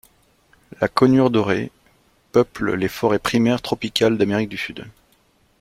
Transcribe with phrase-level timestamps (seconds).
[0.81, 1.71] La Conure dorée
[2.31, 4.85] peuple les forêts primaires tropicales d'Amérique du sud.